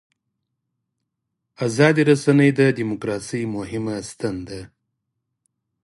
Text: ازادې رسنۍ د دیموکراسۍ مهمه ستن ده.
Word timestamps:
ازادې 1.65 2.01
رسنۍ 2.09 2.49
د 2.59 2.61
دیموکراسۍ 2.77 3.43
مهمه 3.55 3.95
ستن 4.09 4.35
ده. 4.47 4.61